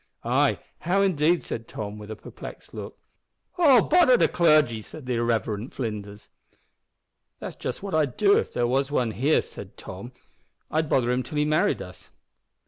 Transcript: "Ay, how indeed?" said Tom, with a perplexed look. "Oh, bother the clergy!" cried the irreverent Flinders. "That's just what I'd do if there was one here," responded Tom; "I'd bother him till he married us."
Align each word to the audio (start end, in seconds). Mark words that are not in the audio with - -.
"Ay, 0.23 0.57
how 0.79 1.03
indeed?" 1.03 1.43
said 1.43 1.67
Tom, 1.67 1.99
with 1.99 2.09
a 2.09 2.15
perplexed 2.15 2.73
look. 2.73 2.97
"Oh, 3.59 3.83
bother 3.83 4.17
the 4.17 4.27
clergy!" 4.27 4.81
cried 4.81 5.05
the 5.05 5.13
irreverent 5.17 5.75
Flinders. 5.75 6.27
"That's 7.37 7.55
just 7.55 7.83
what 7.83 7.93
I'd 7.93 8.17
do 8.17 8.35
if 8.39 8.51
there 8.51 8.65
was 8.65 8.89
one 8.89 9.11
here," 9.11 9.35
responded 9.35 9.77
Tom; 9.77 10.11
"I'd 10.71 10.89
bother 10.89 11.11
him 11.11 11.21
till 11.21 11.37
he 11.37 11.45
married 11.45 11.83
us." 11.83 12.09